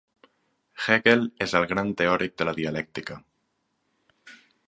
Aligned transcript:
Hegel 0.85 1.27
és 1.47 1.53
el 1.59 1.67
gran 1.73 1.91
teòric 2.01 2.35
de 2.41 2.49
la 2.49 2.55
dialèctica. 2.61 3.21